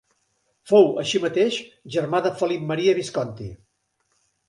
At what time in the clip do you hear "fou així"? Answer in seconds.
0.71-1.21